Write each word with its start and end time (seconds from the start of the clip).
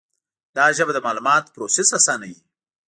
دا 0.55 0.65
ژبه 0.77 0.91
د 0.93 0.99
معلوماتو 1.05 1.53
پروسس 1.55 1.89
آسانوي. 1.99 2.39